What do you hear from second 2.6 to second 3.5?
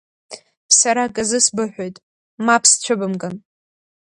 сцәыбымкын!